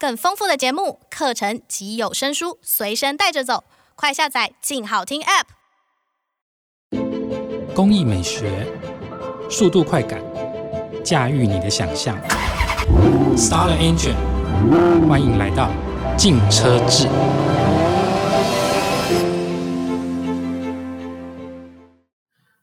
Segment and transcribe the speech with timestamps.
[0.00, 3.64] 更丰富的节目、课程及有声书随身带着走，
[3.96, 5.46] 快下载“静好听 ”App。
[7.74, 8.64] 工艺美学，
[9.50, 10.22] 速度快感，
[11.04, 12.16] 驾驭你的想象。
[13.36, 14.14] Start the engine，
[15.08, 15.68] 欢迎来到
[16.16, 17.08] 静车志。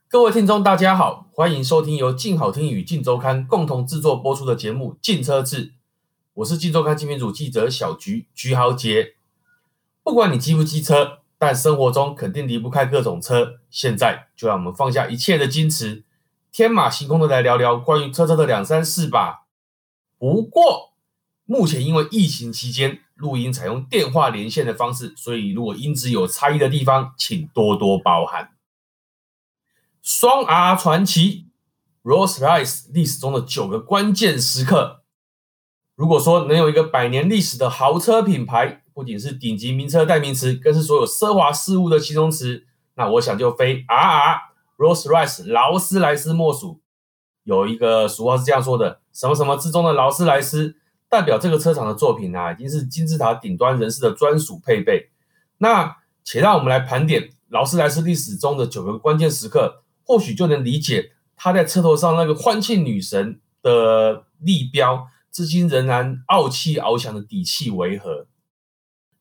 [0.07, 5.65] 各位听众，大家好，欢迎收听由静好听与静周刊共同制作播出的节目《静车志》。
[6.35, 9.15] 我是金周刊精品组记者小菊菊豪杰。
[10.03, 13.61] 不管你机不机车，但生活中肯定离不开各种车。
[13.69, 16.03] 现在就让我们放下一切的矜持，
[16.51, 19.45] 天马行空的来聊聊关于车车的两三事吧。
[20.17, 20.93] 不过，
[21.45, 28.49] 目前因为疫情期间录音采用电话连线的方式，所以如果音质有差异的地方，请多多包涵。
[30.01, 31.45] 双 R 传奇
[32.03, 35.04] ，Rolls-Royce 历史中的九个关键时刻。
[35.95, 42.65] 如果说能有一个百年历史的豪车品牌，不仅是顶级名车代名词，更是所有奢华事物的形容词，
[42.95, 44.37] 那我想就非 RR
[44.77, 46.81] Rolls-Royce 劳斯莱斯莫属。
[47.43, 50.75] 有一个俗话是这样说的：什么什么之中的劳斯莱斯，
[51.07, 55.11] 代表这个车厂的作品啊，已经是金字塔顶端人士的专属配备。
[55.59, 68.25] 那且让我们来盘点劳斯莱斯历史中的九个关键时刻，或许就能理解他在车头上那个欢庆女神的立标，至今仍然傲气翱翔的底气为何。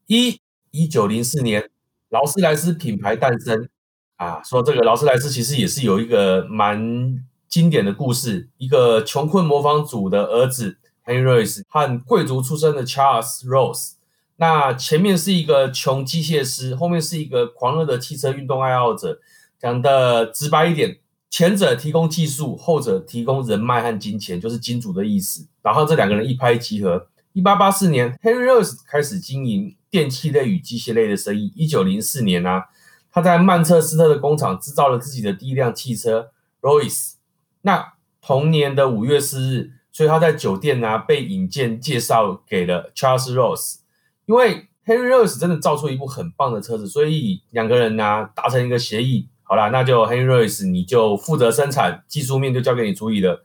[0.07, 1.69] 一一九零四年，
[2.09, 3.69] 劳斯莱斯品牌诞生
[4.15, 4.41] 啊。
[4.45, 8.49] 说这个劳斯莱斯其实也是有一个蛮经典的故事。
[8.59, 13.95] 一个穷困磨坊主的儿子 Henry Rolls 和贵族出身的 Charles Rolls。
[14.37, 19.19] 那前面是一个穷机械师，后面是一个狂热的汽车运动爱好者。
[19.59, 20.97] 讲的直白一点，
[21.37, 25.45] 前者提供技术，后者提供人脉和金钱，就是金主的意思。
[25.63, 27.09] 然后这两个人一拍即合。
[27.33, 31.53] 一八八四年，Henry Rolls 开始经营电器类与机械类的生意。
[31.57, 32.63] 一九零四年呢、
[33.11, 36.31] 他在曼彻斯特的工厂制造了自己的第一辆汽车
[36.61, 37.15] Rolls。
[37.63, 43.79] 那同年的五月四日，所以他在酒店呢、被引荐介绍给了 Charles Rolls，
[44.27, 49.29] 因为 Henry Rolls 真的造出一部很棒的车子，所以两个人呢、达成一个协议。
[49.45, 53.45] 好啦，那就 Henry Rolls 你就负责生产，技术面就交给你处理了。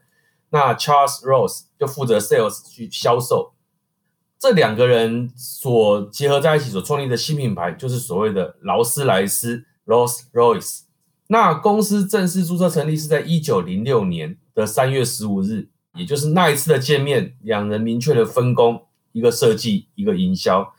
[0.50, 3.52] 那 Charles Rolls 就负责 sales 去销售。
[4.38, 10.84] 这两个人所结合在一起所创立的新品牌，就是所谓的劳斯莱斯 （Rolls-Royce）。
[11.26, 20.72] 那公司正式注册成立是在一九零六年的三月十五日，也就是那一次的见面，两人明确的分工，一个设计，一个营销。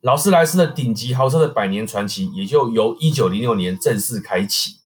[0.00, 4.76] 劳斯莱斯的顶级豪车的百年传奇，也就由一九零六年正式开启。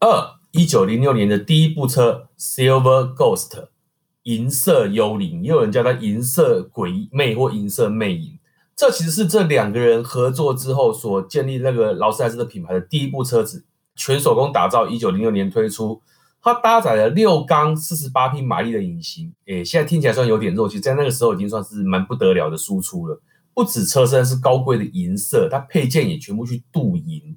[0.00, 3.68] 二，一九零六年的第一部车 Silver Ghost。
[4.26, 8.40] 银色幽灵，也有人叫它银色鬼魅或银色魅影。
[8.74, 13.64] 这其实是这两个人合作之后所建立那个劳斯莱斯的品牌的第一部车子，
[13.94, 16.02] 全手工打造，一九零六年推出。
[16.42, 23.22] 它搭载了六缸四十八匹马力的引擎，诶，现在听起来算有点弱，其实在那个时候已经算是蛮不得了的输出了。
[23.56, 27.34] 不止车身是高贵的银色，它配件也全部去镀银，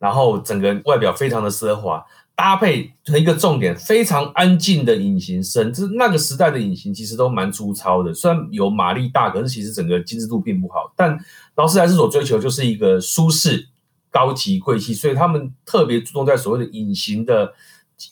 [0.00, 2.04] 然后整个外表非常的奢华。
[2.34, 5.72] 搭配成一个重点，非常安静的引擎声。
[5.72, 10.92] 就是那个时代的引擎其实都蛮粗糙的，虽然有马力大，可是其实整个精致度并不好。
[10.96, 11.16] 但
[11.54, 13.68] 劳斯莱斯所追求就是一个舒适、
[14.10, 17.52] 高级、贵气，所以他们特别注重在所谓的引擎的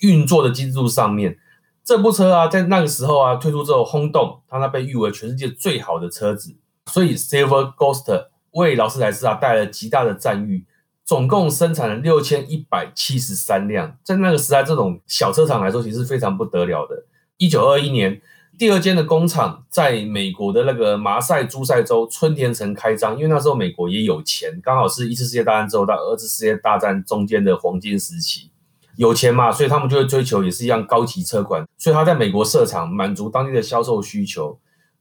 [0.03, 1.37] 运作的精致度上面。
[1.83, 6.55] 这部车啊，在那个时候啊推出之后轰动，它那被誉为全世界最好的车子，
[6.91, 10.67] 所以 Silver Ghost 为劳斯莱斯啊带来了极大的赞誉。
[11.03, 17.05] 总共生产了六千一百七十三辆，在那个时代，这种小车厂来说，其实非常不得了的。
[17.37, 18.21] 一九二一年，
[18.57, 28.53] 第二间的工厂在美国的那个马赛诸塞州春田城开张，因为那时候美国也有钱，刚好是一次世界大战之后到二次世界大战中间的黄金时期，
[28.95, 34.57] 有钱嘛，所以他们就会追求也是一样高级车款，所以他在美国设厂，满足当地的销售需求。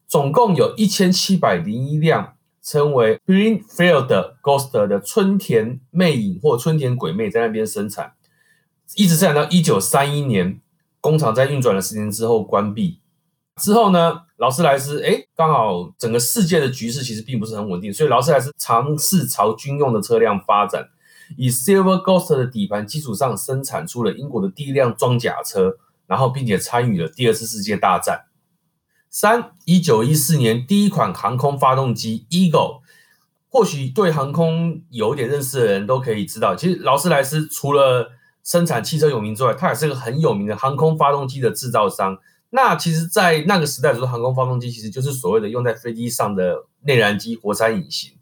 [0.09, 2.35] 总共有一千七百零一辆。
[2.61, 8.11] 称为 Greenfield Ghost 的春田魅影或春田鬼魅在那边生产，
[8.95, 10.61] 一直生产到一九三一年，
[10.99, 12.99] 工厂在运转了十年之后关闭。
[13.55, 20.89] 之后呢，劳斯莱斯哎，刚好整个世界的局势其实并不是很稳定，所以劳斯莱斯尝试朝军用的车辆发展，
[21.37, 28.25] 以 Silver Ghost 的底盘基础上生产出了英国的第一辆装甲车，然后并且参与了第二次世界大战。
[29.09, 32.81] 三一九一四年第一款航空发动机 Eagle，
[33.49, 38.11] 或许对航空有点认识的人都可以知道，其实劳斯莱斯除了
[38.43, 42.17] 生产汽车有名之外，它也是个很有名的航空发动机的制造商。
[42.51, 48.13] 那其实，在那个时代，说航空发动机其实就是所谓的用在飞机上的内燃机活塞引擎。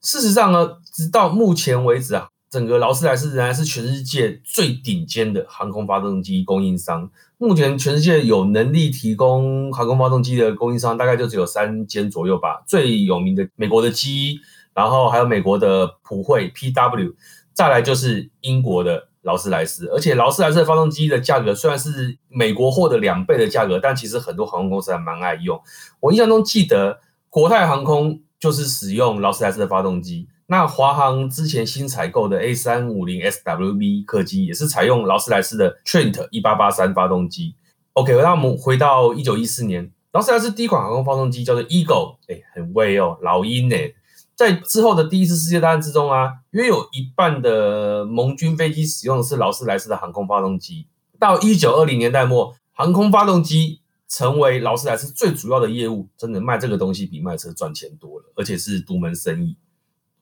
[0.00, 7.10] 事实上呢，直到目前为止啊，整个劳斯莱斯仍然是全世界最顶尖的航空发动机供应商。
[7.38, 12.62] 目前全世界有能力提供航空发动机的供应商，大概就只有三间左右吧。
[12.66, 14.38] 最有名的美国的 GE，
[14.74, 17.14] 然后还有美国的普惠 PW，
[17.54, 19.08] 再来就是英国的。
[19.22, 25.62] 劳斯莱斯，而且劳斯莱斯的发动机的价格虽然是美国货的两倍的价格，但其实很多航空公司还蛮爱用。
[26.00, 26.98] 我印象中记得
[27.30, 37.54] 国泰航空就是使用劳斯莱斯的发动机，那华航之前新采购的 A 三五零 SWV 客机也是采用劳斯莱斯的 Trent 一八八三发动机。
[37.94, 43.94] OK，那我们回到一九一四年，劳斯莱斯第一款航空发动机叫做 Eagle，哎，很威哦，老鹰哎。
[44.36, 50.86] 在之后的第一次世界大战之中啊，约有一半的盟军飞机使用的是劳斯莱斯的航空发动机。
[51.18, 59.56] 到一九二零年代末，航空发动机成为劳斯莱斯最主要的业务，真的卖这个东西比卖车赚钱多了，而且是独门生意。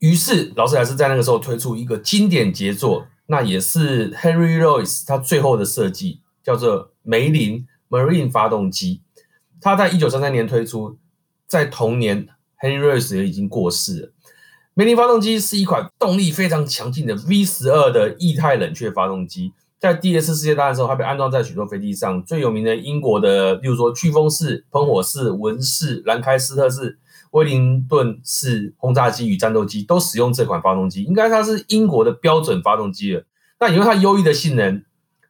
[0.00, 9.02] 于是劳斯莱斯在那个时候推出一个经典杰作，那也是 Henry Royce 他最后的设计，叫做梅林 Marine 发动机。
[9.61, 10.99] 他在一九三三年推出，
[11.47, 12.29] 在同年。
[12.62, 14.12] Henry Royce 也已经过世了。
[14.75, 22.23] 梅林发动机是一款动力非常强劲的 V 十二的液态冷却发动机，在第二次世界大战的时候，它被安装在许多飞机上。
[22.23, 26.99] 最有名的英国的，例如说飓风式、喷火式、文式、兰开斯特式、
[27.31, 33.25] 威灵顿式轰炸机与战斗机都使用这款发动机，应该它是英国的标准发动机了。
[33.59, 34.85] 那因为它优异的性能，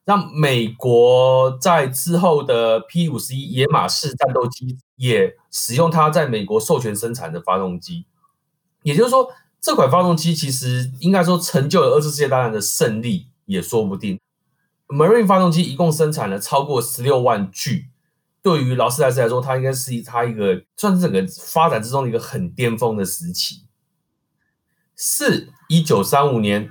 [0.05, 8.06] 让美国在之后的 P 五十一野马式战斗机也使用它在美国授权生产的发动机，
[8.82, 9.29] 也就是说，
[9.61, 14.19] 这款发动机其实应该说成就了二次世界大战的胜利也说不定。
[14.88, 17.91] Marine 发动机一共生产了超过十六万具，
[18.43, 23.65] 对于劳斯莱斯来说，它应该是它一个算是整个发展之中的一个很巅峰的时期。
[24.97, 26.71] 四一九三五年。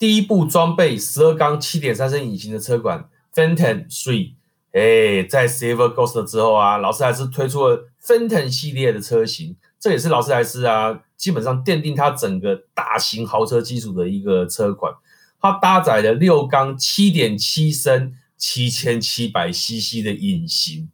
[0.00, 4.34] 第一部装备十二缸七点三升引擎的车款 Phantom 3，
[4.70, 14.94] 哎，在 Silver Ghost 之后啊，劳斯莱斯推出了 Phantom 系列的车型，这也是劳斯莱斯啊，基本上奠定它整个大型豪车基础的一个车款。
[15.40, 20.88] 它搭载了六缸七点七升七千七百 CC 的引擎，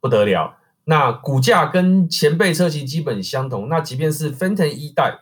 [0.00, 0.56] 不得了。
[0.84, 5.20] 那骨架跟前辈车型基本相同，那即便是 Phantom 一代。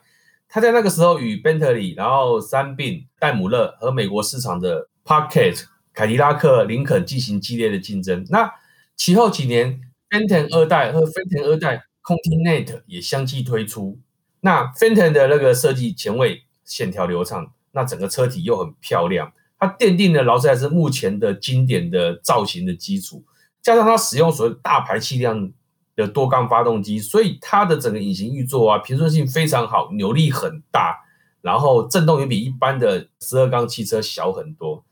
[0.48, 8.24] 它在那个时候与 Bentley，然后三菱、戴姆勒和美国市场的 Parkett、凯迪拉克、林肯进行激烈的竞争。
[8.30, 8.50] 那
[8.96, 9.78] 其后几年
[10.08, 13.98] ，Phantom 二代和 Phantom 二代 Continent 也相继推出。
[14.40, 23.22] 那 Phantom 的那个设计前卫、线条流畅，那整个车体又很漂亮，它奠定了劳斯莱斯目前的经典的造型的基础。
[23.62, 25.52] 加上它使用所谓大排气量。
[25.98, 30.96] 的多缸发动机，所以它的整个引擎运作啊，平顺性非常好，扭力很大，
[31.40, 34.84] 然后震动也比一般的十二缸汽车小很多。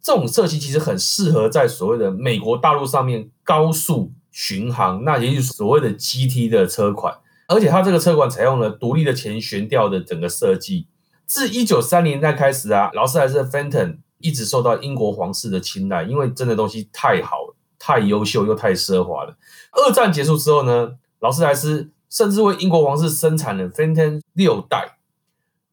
[0.00, 7.18] 这种设计其实很适合在所谓的美国大陆上面高速巡航，那也就是所谓的 GT 的车款。
[7.48, 10.86] 而且它这个车款采用了独立的前悬吊的整个设计。
[11.26, 17.45] 自一九三零年代开始啊，劳斯莱斯的 Phantom 一直受到英国皇室的青睐，因为真的东西太好。
[17.86, 19.36] 太优秀又太奢华了。
[19.70, 24.98] 二战结束之后呢，劳斯莱斯甚至为英国皇室生产了 Phantom 六代，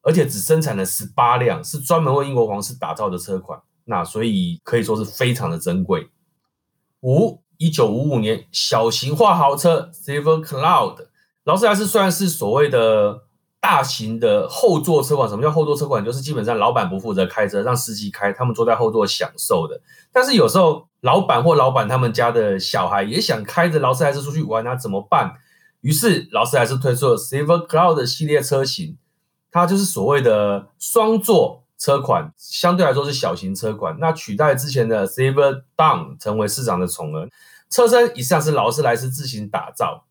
[0.03, 3.59] 而且只生产了十八辆，是专门为英国皇室打造的车款。
[3.85, 6.11] 那所以可以说是非常的珍贵。
[7.01, 11.07] 五一九五五年，小型化豪车 Silver Cloud，
[11.45, 13.23] 劳斯莱斯虽然是所谓的。
[13.63, 16.03] 大型的后座车款，什么叫后座车款？
[16.03, 19.79] 就是基本上老板不负责开车，让司机开，他们坐在后座享受的。
[20.11, 25.35] 但是有时候老板或老板他们家的小孩也想开着劳斯莱斯出去玩，那怎么办？
[25.79, 28.97] 于是劳斯莱斯推出了 Silver Cloud 系列车型，
[29.49, 37.29] 它就是所谓的双座车款，相对来说是小型车款，那取代之前的 Silver Dawn 成为市场的宠儿。
[37.69, 40.03] 车身以上是劳斯莱斯自行打造。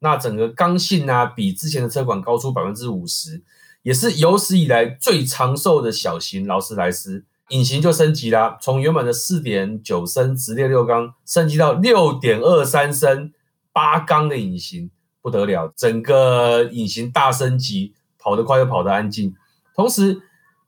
[0.00, 3.42] 那整个刚性啊，比之前的车款高出百分之五十，
[3.82, 7.24] 也是有史以来最长寿的小型劳斯莱斯。
[7.50, 13.32] 引擎就升级啦，从原本的四点九升直列六缸升级到六点二三升
[13.72, 14.90] 八缸的引擎，
[15.22, 15.72] 不得了！
[15.76, 19.32] 整个引擎大升级，跑得快又跑得安静。
[19.76, 20.20] 同时，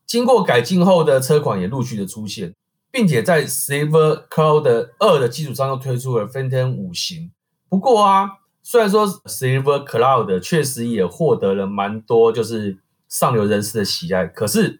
[0.06, 2.54] 经过改进后的车款也陆续的出现，
[2.92, 7.30] 并且在 Silver Cloud 二的基础上又推出了 Phantom 五型。
[7.68, 8.30] 不过啊。
[8.70, 12.76] 虽然说 Silver Cloud 确实也获得了蛮多就是
[13.08, 14.78] 上流人士的喜爱，可是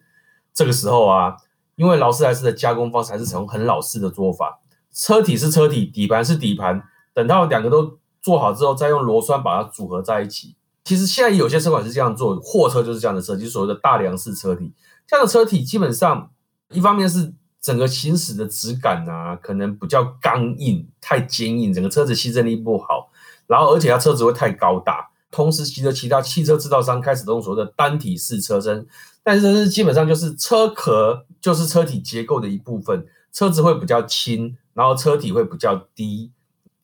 [0.53, 1.37] 这个时候啊，
[1.75, 4.59] 因为劳斯莱斯的加工方式还是采用很老式的做法，
[4.93, 6.83] 车体是车体，底盘是底盘，
[7.15, 10.55] 等到两个都做好之后，再用螺栓把它组合在一起。
[10.83, 14.71] 其实现在有些车款是这样做，货车就是这样的设计，所谓的大梁式车体。
[15.07, 16.29] 这样的车体基本上，
[16.69, 23.08] 一方面是整个行驶的质感啊，可能比较刚硬、太坚硬，整个车子吸震力不好。
[23.49, 25.09] 然后，而且它车子会太高大。
[25.31, 28.85] 同时，随着其他汽车制造商开始用所谓的单体式车身，
[29.23, 36.31] 但是是基本上就是车壳就是车体结构的一部分，车子会比较轻，然后车体会比较低，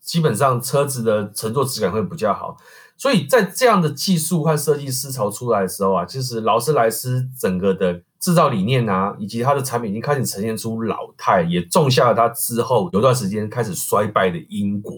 [0.02, 2.58] 基本上车子的乘坐质感会比较好。
[2.98, 14.98] 所以在这样的技术和设计思潮出来的时候啊，其实劳斯莱斯整个的制造理念啊，以及它的产品已经开始呈现出老态，也种下了它之后有段时间开始衰败的因果。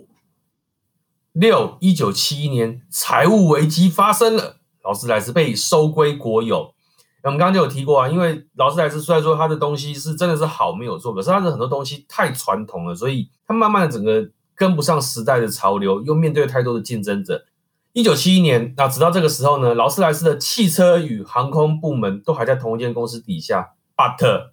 [1.40, 6.74] 六一九七一年，财务危机发生了，劳斯莱斯被收归国有。
[7.22, 17.46] 我们刚刚就有提过啊，因为劳斯莱斯虽然说它的东西是真的是好没有错，可是它的很多东西太传统了，所以它慢慢的整个跟不上时代的潮流，又面对太多的竞争者。
[17.94, 23.74] 一九七一年，那直到这个时候呢，劳斯莱斯的汽车与航空部门都还在同一间公司底下。
[23.96, 24.50] But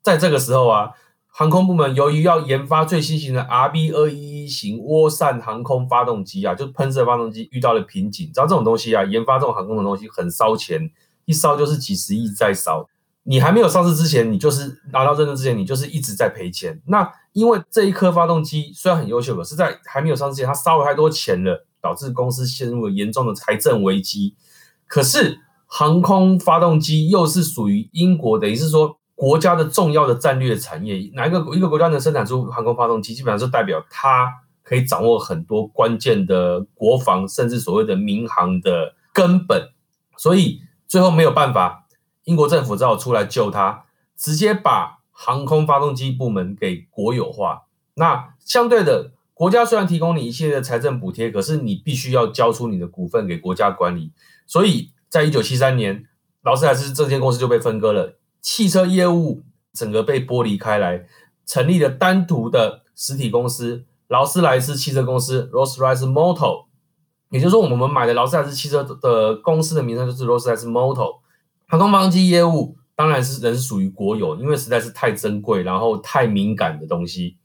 [0.00, 0.92] 在这个时候啊，
[1.34, 8.26] 航空部门由于要研发最新型的 RB 二一一型涡扇航空发动机啊，就喷射发动机遇到了瓶颈。
[8.26, 10.90] 知道这种东西啊，研发这种航空的东西很烧钱，
[11.24, 12.86] 一烧就是几十亿在烧。
[13.22, 16.80] 你还没有上市之前，你就是拿到认证之前，你就是一直在赔钱。
[16.86, 21.66] 那因为这一颗发动机虽然很优秀，可是在还没有上市之前，它烧了太多钱了。
[21.82, 24.36] 导致公司陷入了严重的财政危机。
[24.86, 31.08] 可是航空发动机又是属于英国，等于是说国家的重要的战略产业。
[31.14, 34.28] 哪一个一个国家能生产出航空发动机，基本上是代表它
[34.64, 39.70] 可以掌握很多关键的国防，甚至所谓的民航的根本。
[40.16, 41.86] 所以最后没有办法，
[42.24, 43.84] 英国政府只好出来救它，
[44.16, 47.66] 直接把航空发动机部门给国有化。
[47.94, 49.12] 那相对的。
[49.34, 54.12] 国家虽然提供你一系列的财政补贴，可是你必须要交出你的股份给国家管理。
[54.46, 56.04] 所以在一九七三年，
[56.42, 61.06] 劳斯莱斯这间公司就被分割了，汽车业务整个被剥离开来，
[61.46, 66.66] 成立了单独的实体公司——劳斯莱斯汽车公司 （Rolls-Royce Motor）。
[67.30, 71.20] 也就是说，我们买的劳斯莱斯汽车的公司的名称就是 Rolls-Royce Motor。
[71.68, 77.38] 航空发动机业务当然是仍属于国有，因为实在是太珍贵，然后太敏感的东西。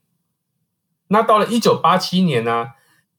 [1.07, 2.67] 那到了一九八七年呢、啊，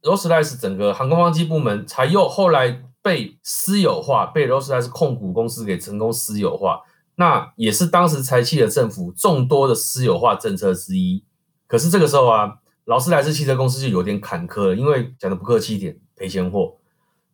[0.02, 6.82] 劳斯莱斯整个航空发动机部门才又后来被私有化，被劳斯莱斯控股公司给成功私有化。
[7.19, 11.23] 那也是当时财气的政府众多的私有化政策之一。
[11.67, 16.77] 可是这个时候啊，劳斯莱斯汽车公司就有点坎坷了，因为讲的不客气一点，赔钱货。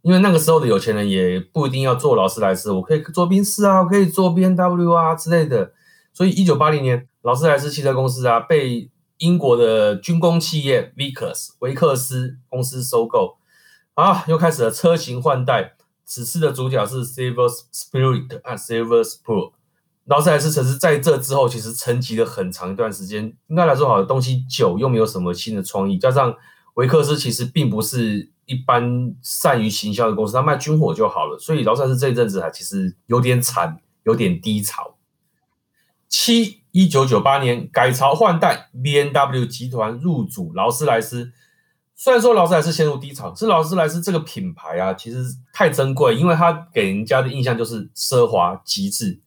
[0.03, 5.73] 因为那个时候的有钱人也不一定要做劳斯莱斯，我可以做宾士啊，我可以做 BMW 啊之类的。
[6.13, 8.91] 所以一九八零年，劳斯莱斯汽车公司啊被。
[9.19, 13.39] 英国的军工企业 Vickers 维克斯公司收购
[13.95, 15.77] 啊，又开始了车型换代。
[16.05, 19.53] 此次的主角是 Silver Spirit 和 Silver Spur。
[20.07, 23.25] 劳斯莱斯城市在这之后其实沉寂了很长一段时间。
[23.49, 26.35] 应该来说，好的东西久又没有什么新的创意，加上
[26.75, 31.39] 维克斯其实并不是一般善于行销的公司，他卖军火就好了。
[31.39, 34.97] 所以劳斯莱斯这一阵子还其实有点惨，有点低潮。
[36.09, 36.63] 七。
[36.75, 41.31] 一九九八年改朝换代，B N W 集团入主劳斯莱斯。
[41.95, 49.21] 虽然说劳斯莱斯陷入低潮，是劳斯莱斯这个品牌啊，其实太珍贵，因为它给人家的印象就是奢华极致。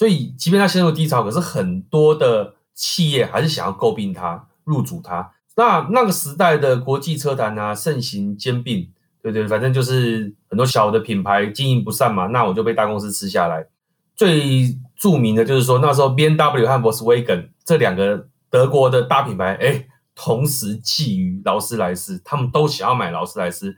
[0.00, 5.30] 所以，即便它陷入低潮，可是很多的企业还是想要诟病它，入主它。
[5.56, 8.88] 那那个时代的国际车坛啊，盛行兼并，
[9.22, 13.66] 对对，反正就是很多小的品牌经营不善嘛，那我就被大公司吃下来。
[14.16, 23.76] 最著名的就是说，那时候 BMW 和 Volkswagen 这两个德国的大品牌，哎，同时觊觎劳斯莱斯，他们都想要买劳斯莱斯。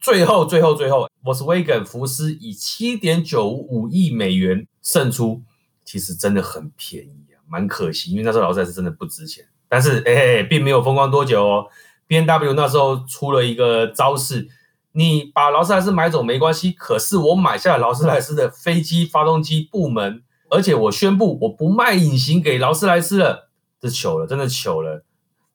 [0.00, 5.42] 最后，最后，最后，Volkswagen 福斯以七点九五亿美元胜出，
[5.88, 9.42] 其实真的很便宜啊，蛮可惜，因为那时候劳斯莱斯真的不值钱。
[9.70, 11.66] 但是，哎，并没有风光多久哦
[12.06, 14.48] B N W 那时候出了一个招式。
[14.92, 23.48] 你把劳斯莱斯买走没关系，可是我买下了劳斯莱斯的飞机发动机部门，而且我宣布我不卖引擎给劳斯莱斯了，
[23.80, 25.06] 这糗了，真的糗了。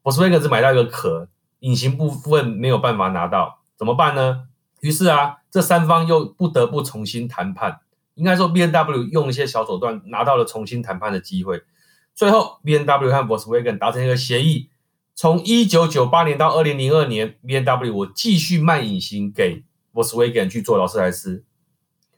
[0.01, 1.27] 我是不是只买到一个壳，
[1.59, 4.47] 引擎部分没有办法拿到，怎么办呢？
[4.81, 7.81] 于是啊，这三方又不得不重新谈判。
[8.15, 11.61] 应该说 B N W 用一些小手段拿到了重新谈判的机会，
[12.13, 14.69] 最后，B N W 和 Volkswagen 达成一个协议。
[15.15, 21.43] 从一九九八年到二零零二年，B N W 我继续卖引擎给 Volkswagen 去做劳斯莱斯，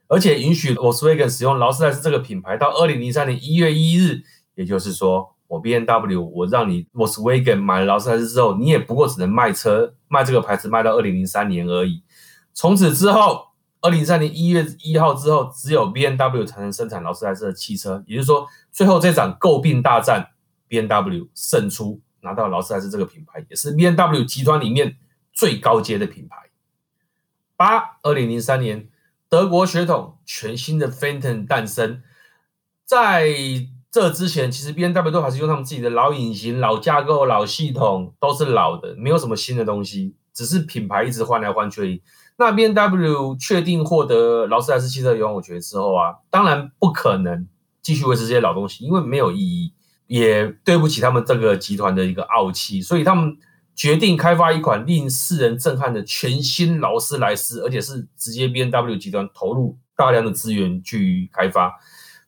[0.08, 4.24] 而且允许 Volkswagen 使用劳斯莱斯这个品牌到二零零三年一月一日。
[4.56, 12.02] 也就是说，我 B N W 我让你 Volkswagen 买了劳斯莱斯之后，你也不过只能卖车、卖这个牌子卖到二零零三年而已。
[12.54, 13.48] 从此之后，
[13.86, 18.04] 二零零三年一月一号之后，只有 BMW 才能生产劳斯莱斯的汽车。
[18.08, 20.32] 也就是说，最后这场诟病大战
[20.68, 24.98] ，BMW 胜出，拿到劳斯莱斯这个品牌，也是 BMW 集团里面
[25.32, 26.36] 最高阶的品牌。
[27.56, 28.90] 八二零零三年，
[29.30, 32.02] 德国血统全新的 Phantom 诞生，
[32.86, 33.30] 在
[33.92, 42.02] 这之前，其实 BMW 都还是用他们自己的老引擎、老架构、老系统，都是老的，没有什么新的东西，只是品牌一直换来换去而已。
[42.38, 47.48] 那 BMW 确定获得劳斯莱斯汽车拥有权之后啊，当然不可能
[47.82, 49.74] 继续维持这些老东西，因为没有意义，
[50.08, 53.38] 也对不起他们这个集团的一个傲气，所以他们
[53.74, 61.74] 决定开发一款令世人震撼的全新劳斯莱斯，而且是直接 BMW 集团投入大量的资源去开发，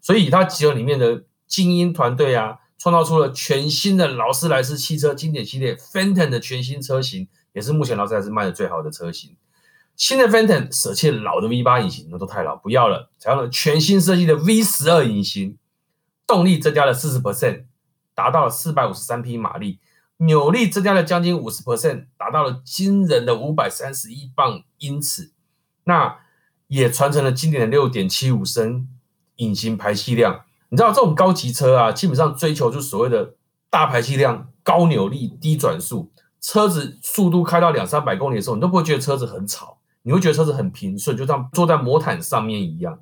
[0.01, 9.35] 所以它集团里面的精英团队啊，创造出了全新的劳斯莱斯汽车经典系列 Fenton 的全新车型，也是目前劳斯莱斯卖的最好的车型。
[9.97, 15.57] 新的 Phantom 舍弃老的 V8 引擎，那都太老，不要了，采用了全新设计的 V12 引擎，
[16.25, 17.63] 动力增加了四十 percent，
[18.13, 19.79] 达到了四百五十三匹马力，
[20.17, 25.31] 扭力增加了将近五十 percent，达到了惊人的五百三十一磅英尺。
[25.85, 26.19] 那
[26.67, 28.87] 也传承了经典的六点七五升
[29.37, 33.33] 引擎排气量，你知道这种高级车啊，基本上追求就所谓的
[33.71, 42.97] 大排气量、高扭力、低转速，车子速度开到两三百公里的时候，你都不会觉得车子很吵，你会觉得车子很平顺，就像坐在魔毯上面一样。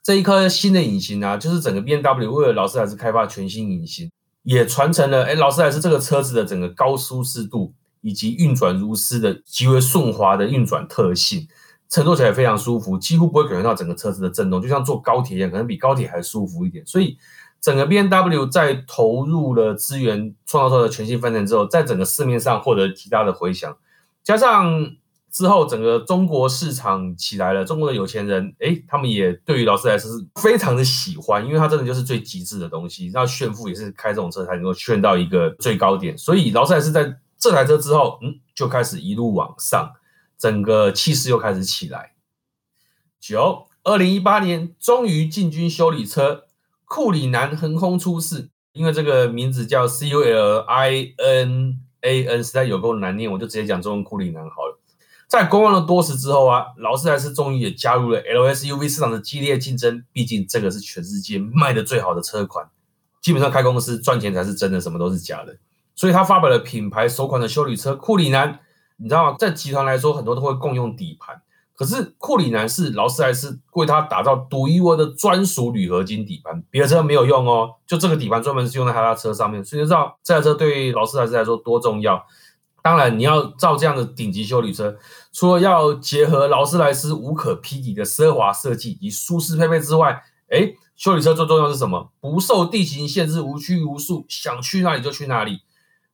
[0.00, 4.08] 这一颗新的引擎啊，就是整个 BMW 为了劳斯莱斯开发全新引擎，
[4.44, 11.48] 也传承了哎劳斯莱斯这个车子的整个高舒适度以及运转如丝的极为顺滑的运转特性。
[11.88, 16.84] 乘坐起来非常舒服，几乎不会感觉到整个车子的震动，就像坐高铁一样，可能比高铁还舒服一点。
[16.84, 17.16] 所以，
[17.60, 23.76] 整个 BMW 在投入了资源创造出的全新分层之后，在整个市面上获得极大的回响。
[24.24, 24.96] 加上
[25.36, 33.10] 之后整个中国市场起来了，中国的有钱人，诶，他们也对于劳斯莱斯是非常的喜欢，因为它真的就是最极致的东西。
[33.12, 36.16] 那炫富也是开这种车才能够炫到一个最高点。
[36.16, 39.92] 所以，劳斯莱斯在这台车之后，嗯，就开始一路往上。
[40.38, 42.12] 整个气势又开始起来。
[43.20, 46.44] 九，二零一八年终于进军修理车，
[46.86, 48.48] 库里南横空出世。
[48.72, 54.80] 因为这个名字叫 C U L I N A N，实在有够难念，我就直接讲中文库里南好了。
[55.28, 60.04] 在观望了多时之后啊，劳斯莱斯终于也加入了 L S U V 市场的激烈竞争。
[60.12, 62.68] 毕竟这个是全世界卖的最好的车款，
[63.20, 65.56] 基本上开公司赚钱才是真的，什么都是假的。
[65.94, 68.60] 所以他发表了品牌首款的休旅车库里南。
[68.98, 69.36] 你知道？
[69.38, 71.42] 在集团来说，很多都会共用底盘，
[71.74, 82.24] 可是库里南是劳斯莱斯为它打造独一无二的专属铝合金底盘，别的车没有用哦，就这个底盘专门是用在他的车上面，所以你知道这台车对于劳斯莱斯来说多重要。
[82.86, 84.96] 当然，你要造这样的顶级休旅车，
[85.32, 92.12] 除了要结合劳斯莱斯无可匹敌的奢华设计以及舒适配备之外，诶，休旅车最重要是什么？
[92.20, 95.62] 不受地形限制，无拘无束，想去哪里就去哪里，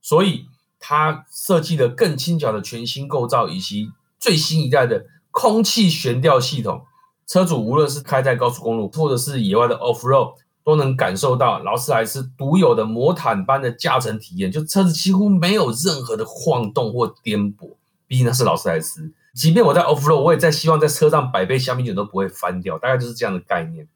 [0.01, 0.47] 所以。
[0.85, 6.83] 它设计了更轻巧的全新构造，以及最新一代的空气悬吊系统。
[7.25, 10.33] 车主无论是开在高速公路，或者是野外的 off road，
[10.63, 14.51] 都能感受到劳斯莱斯独有的魔毯般的驾乘体验。
[14.51, 17.75] 就车子几乎没有任何的晃动或颠簸，
[18.07, 19.11] 毕竟那是劳斯莱斯。
[19.33, 23.87] 即便我在 off road，我也在希望在车上百杯香槟酒都不会翻掉，大概就是这样的概念。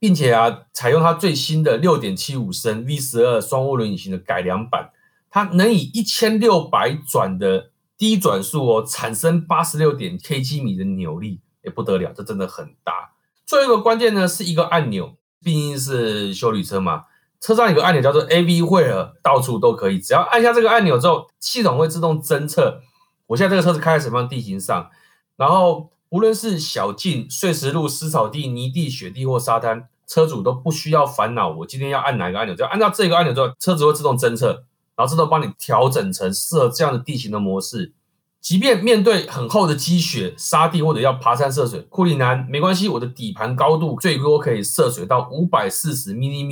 [0.00, 4.90] 并且啊，采用它最新的六点七五升 V 十二双涡轮引擎的改良版。
[5.28, 13.12] 它能以一千六百转的低转速哦，产生八十六点 kg 米的扭力，也不得了，这真的很大。
[13.44, 17.04] 最后一个关键呢，是一个按钮，毕竟是修理车嘛，
[17.40, 22.80] 车上有个按钮叫做 AV 会合，到处都可以，只要按下这个按钮之后，系统会自动侦测
[23.26, 24.90] 我现在这个车子开在什么样的地形上，
[25.36, 34.64] 然后无论是小径、碎石路、湿草地、泥地、雪地或沙滩，车主都不需要烦恼我今天要按哪个按钮，只要按照这个按钮之后，车子会自动侦测。
[34.96, 37.92] 然后自动帮你调整成适合这样的地形的模式，
[38.40, 46.50] 即便面对很厚的积雪、沙地或者要爬山涉水，库里南没关系，我的底盘高度最多可以涉水到五百四十 m m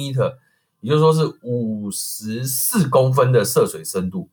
[0.80, 4.28] 也就是说是五十四公分的涉水深度，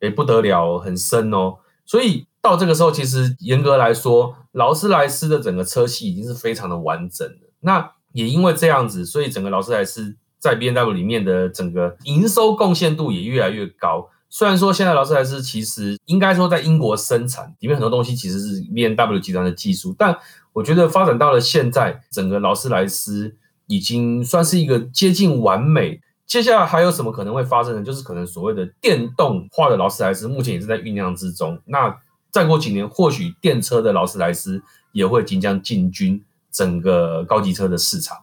[0.00, 1.56] 诶，不得了，很深哦。
[1.84, 7.52] 所以到这个时候，其实严格来说，劳斯莱斯的整个车系已经是非常的完整了。
[7.60, 10.16] 那也因为这样子，所以整个劳斯莱斯。
[10.40, 14.08] 在 BMW 里面的整个营收贡献度也越来越高。
[14.30, 20.16] 虽然说现在劳斯莱斯其实应该说在英国生产，里面很多东西其实是 BMW 集团的技术，但
[20.52, 23.34] 我觉得发展到了现在，整个劳斯莱斯
[23.66, 26.00] 已经算是一个接近完美。
[26.26, 27.82] 接下来还有什么可能会发生呢？
[27.82, 31.58] 就是可能所谓的电动化的劳斯莱斯，目前也是在酝酿之中。
[31.64, 31.96] 那
[32.30, 34.62] 再过几年，或许电车的劳斯莱斯
[34.92, 38.18] 也会即将进军整个高级车的市场。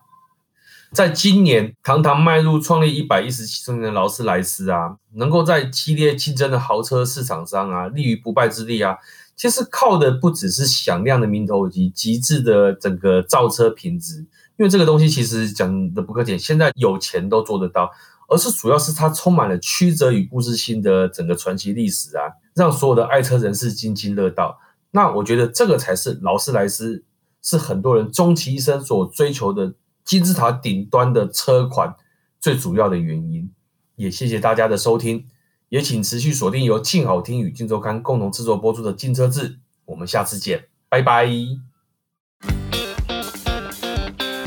[0.96, 8.98] 在今年，堂堂迈入创立一百一十七周年的劳斯莱斯啊，能够在激烈竞争的豪车市场上啊，立于不败之地啊，
[9.36, 14.20] 其实靠的不只是响亮的名头以及极致的整个造车品质，
[14.56, 17.92] 因为这个东西其实讲的不客气，现在有钱都做得到，
[18.30, 24.58] 而是主要是它充满了曲折与故事性的整个传奇历史啊，让所有的爱车人士津津乐道。
[24.92, 27.04] 那我觉得这个才是劳斯莱斯
[27.42, 29.74] 是很多人终其一生所追求的。
[30.06, 31.96] 金字塔顶端的车款
[32.40, 33.52] 最主要的原因，
[33.96, 35.26] 也谢谢大家的收听，
[35.70, 39.50] 也请持续锁定由静好听与静周刊共同制作播出的《静车志》，
[39.86, 41.28] 我们下次见，拜拜。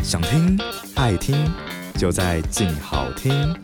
[0.03, 0.59] 想听
[0.95, 1.37] 爱听，
[1.99, 3.55] 就在静好听。